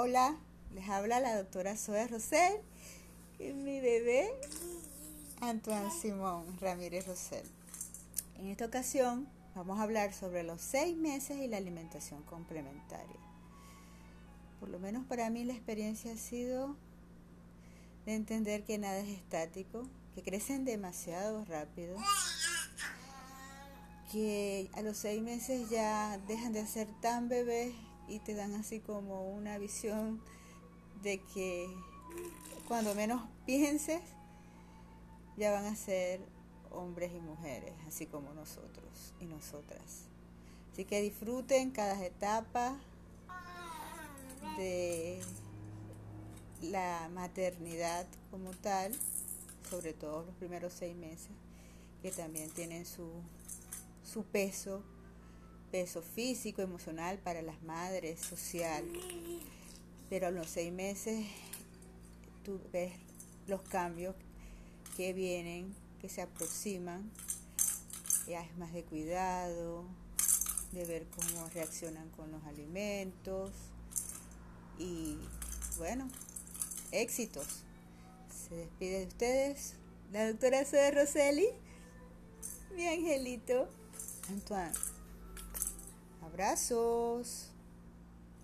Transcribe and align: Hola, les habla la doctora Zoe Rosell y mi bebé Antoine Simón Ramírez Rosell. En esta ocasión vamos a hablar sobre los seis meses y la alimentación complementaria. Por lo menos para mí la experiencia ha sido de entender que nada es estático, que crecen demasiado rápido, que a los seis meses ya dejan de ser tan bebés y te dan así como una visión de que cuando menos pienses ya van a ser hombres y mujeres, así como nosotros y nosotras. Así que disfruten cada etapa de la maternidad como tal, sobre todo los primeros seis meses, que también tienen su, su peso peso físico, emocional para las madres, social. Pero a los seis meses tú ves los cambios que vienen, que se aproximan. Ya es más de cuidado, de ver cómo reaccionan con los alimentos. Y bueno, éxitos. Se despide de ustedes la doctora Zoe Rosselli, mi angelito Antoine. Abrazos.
Hola, 0.00 0.36
les 0.76 0.88
habla 0.88 1.18
la 1.18 1.34
doctora 1.36 1.76
Zoe 1.76 2.06
Rosell 2.06 2.60
y 3.40 3.52
mi 3.52 3.80
bebé 3.80 4.30
Antoine 5.40 5.90
Simón 5.90 6.44
Ramírez 6.60 7.08
Rosell. 7.08 7.44
En 8.38 8.46
esta 8.46 8.66
ocasión 8.66 9.26
vamos 9.56 9.80
a 9.80 9.82
hablar 9.82 10.14
sobre 10.14 10.44
los 10.44 10.60
seis 10.60 10.96
meses 10.96 11.38
y 11.38 11.48
la 11.48 11.56
alimentación 11.56 12.22
complementaria. 12.22 13.16
Por 14.60 14.68
lo 14.68 14.78
menos 14.78 15.04
para 15.04 15.30
mí 15.30 15.42
la 15.42 15.54
experiencia 15.54 16.12
ha 16.12 16.16
sido 16.16 16.76
de 18.06 18.14
entender 18.14 18.62
que 18.62 18.78
nada 18.78 19.00
es 19.00 19.08
estático, 19.08 19.82
que 20.14 20.22
crecen 20.22 20.64
demasiado 20.64 21.44
rápido, 21.46 21.96
que 24.12 24.70
a 24.74 24.82
los 24.82 24.96
seis 24.96 25.20
meses 25.20 25.68
ya 25.70 26.18
dejan 26.28 26.52
de 26.52 26.64
ser 26.68 26.86
tan 27.00 27.28
bebés 27.28 27.74
y 28.08 28.18
te 28.20 28.34
dan 28.34 28.54
así 28.54 28.80
como 28.80 29.30
una 29.30 29.58
visión 29.58 30.20
de 31.02 31.20
que 31.34 31.68
cuando 32.66 32.94
menos 32.94 33.22
pienses 33.46 34.00
ya 35.36 35.52
van 35.52 35.66
a 35.66 35.76
ser 35.76 36.20
hombres 36.70 37.12
y 37.14 37.20
mujeres, 37.20 37.72
así 37.86 38.06
como 38.06 38.32
nosotros 38.34 39.14
y 39.20 39.26
nosotras. 39.26 40.06
Así 40.72 40.84
que 40.84 41.00
disfruten 41.00 41.70
cada 41.70 42.04
etapa 42.04 42.76
de 44.56 45.20
la 46.62 47.08
maternidad 47.14 48.06
como 48.30 48.50
tal, 48.50 48.92
sobre 49.70 49.92
todo 49.92 50.24
los 50.24 50.34
primeros 50.36 50.72
seis 50.72 50.96
meses, 50.96 51.30
que 52.02 52.10
también 52.10 52.50
tienen 52.50 52.84
su, 52.86 53.08
su 54.04 54.24
peso 54.24 54.82
peso 55.70 56.02
físico, 56.02 56.62
emocional 56.62 57.18
para 57.18 57.42
las 57.42 57.62
madres, 57.62 58.20
social. 58.20 58.84
Pero 60.08 60.28
a 60.28 60.30
los 60.30 60.48
seis 60.48 60.72
meses 60.72 61.26
tú 62.44 62.60
ves 62.72 62.92
los 63.46 63.62
cambios 63.62 64.14
que 64.96 65.12
vienen, 65.12 65.74
que 66.00 66.08
se 66.08 66.22
aproximan. 66.22 67.10
Ya 68.26 68.42
es 68.42 68.56
más 68.58 68.72
de 68.72 68.84
cuidado, 68.84 69.84
de 70.72 70.84
ver 70.84 71.06
cómo 71.06 71.48
reaccionan 71.54 72.08
con 72.10 72.30
los 72.30 72.44
alimentos. 72.44 73.52
Y 74.78 75.16
bueno, 75.76 76.08
éxitos. 76.92 77.64
Se 78.48 78.54
despide 78.54 79.00
de 79.00 79.06
ustedes 79.06 79.74
la 80.12 80.26
doctora 80.26 80.64
Zoe 80.64 80.90
Rosselli, 80.90 81.48
mi 82.74 82.86
angelito 82.86 83.68
Antoine. 84.30 84.97
Abrazos. 86.38 87.50